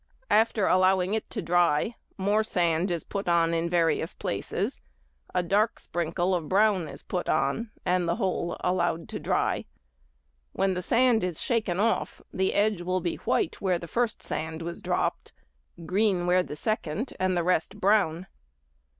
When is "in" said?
3.53-3.69